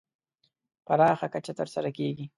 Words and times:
پراخه 0.87 1.27
کچه 1.33 1.53
تر 1.57 1.67
سره 1.75 1.89
کېږي. 1.97 2.25